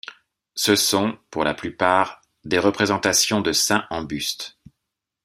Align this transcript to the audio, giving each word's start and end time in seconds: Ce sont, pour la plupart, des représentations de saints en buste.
Ce 0.55 0.75
sont, 0.75 1.15
pour 1.29 1.43
la 1.43 1.53
plupart, 1.53 2.21
des 2.43 2.57
représentations 2.57 3.39
de 3.39 3.51
saints 3.53 3.85
en 3.91 4.03
buste. 4.03 4.57